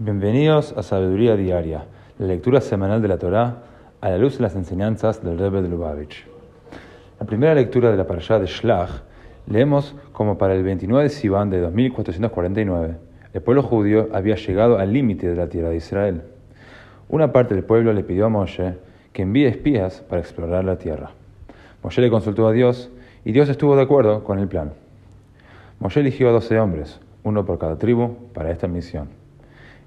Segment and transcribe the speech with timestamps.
[0.00, 1.86] Bienvenidos a Sabiduría Diaria,
[2.20, 3.64] la lectura semanal de la Torá
[4.00, 6.24] a la luz de las enseñanzas del Rebbe de Lubavitch.
[7.18, 9.02] La primera lectura de la parashá de Shlach
[9.48, 12.94] leemos como para el 29 de Sivan de 2449,
[13.34, 16.22] el pueblo judío había llegado al límite de la tierra de Israel.
[17.08, 18.74] Una parte del pueblo le pidió a Moshe
[19.12, 21.10] que envíe espías para explorar la tierra.
[21.82, 22.88] Moshe le consultó a Dios
[23.24, 24.74] y Dios estuvo de acuerdo con el plan.
[25.80, 29.26] Moshe eligió a 12 hombres, uno por cada tribu, para esta misión.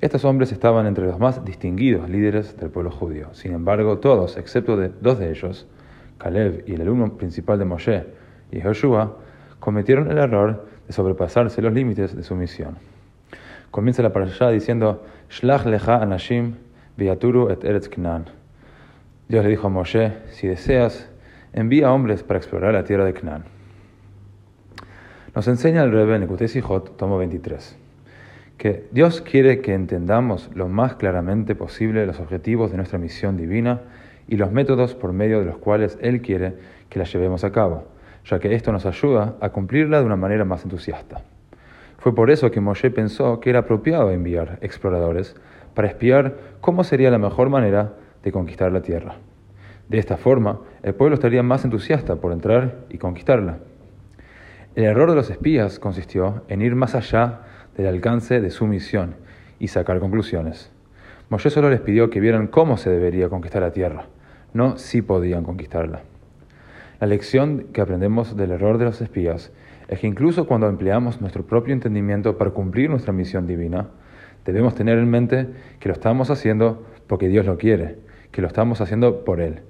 [0.00, 3.34] Estos hombres estaban entre los más distinguidos líderes del pueblo judío.
[3.34, 5.66] Sin embargo, todos, excepto de dos de ellos,
[6.18, 8.06] Caleb y el alumno principal de Moshe
[8.52, 9.16] y Joshua,
[9.58, 12.78] cometieron el error de sobrepasarse los límites de su misión.
[13.72, 16.54] Comienza la parasha diciendo, Shlach lecha anashim
[16.96, 18.26] viaturu et eretz knan.
[19.28, 21.10] Dios le dijo a Moshe, si deseas,
[21.52, 23.46] envía hombres para explorar la tierra de Canaán.
[25.34, 27.87] Nos enseña el Rebbe en Hot, tomo 23
[28.58, 33.82] que Dios quiere que entendamos lo más claramente posible los objetivos de nuestra misión divina
[34.26, 36.54] y los métodos por medio de los cuales Él quiere
[36.90, 37.86] que la llevemos a cabo,
[38.24, 41.22] ya que esto nos ayuda a cumplirla de una manera más entusiasta.
[41.98, 45.36] Fue por eso que Moshe pensó que era apropiado enviar exploradores
[45.74, 49.16] para espiar cómo sería la mejor manera de conquistar la tierra.
[49.88, 53.58] De esta forma, el pueblo estaría más entusiasta por entrar y conquistarla.
[54.74, 57.40] El error de los espías consistió en ir más allá
[57.78, 59.14] del alcance de su misión
[59.58, 60.70] y sacar conclusiones.
[61.30, 64.06] Moshe solo les pidió que vieran cómo se debería conquistar la tierra,
[64.52, 66.02] no si podían conquistarla.
[67.00, 69.52] La lección que aprendemos del error de los espías
[69.86, 73.86] es que incluso cuando empleamos nuestro propio entendimiento para cumplir nuestra misión divina,
[74.44, 75.46] debemos tener en mente
[75.78, 77.98] que lo estamos haciendo porque Dios lo quiere,
[78.32, 79.60] que lo estamos haciendo por Él.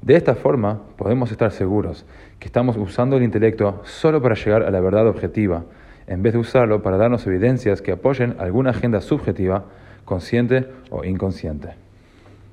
[0.00, 2.06] De esta forma podemos estar seguros
[2.38, 5.66] que estamos usando el intelecto solo para llegar a la verdad objetiva,
[6.06, 9.64] en vez de usarlo para darnos evidencias que apoyen alguna agenda subjetiva,
[10.04, 11.70] consciente o inconsciente.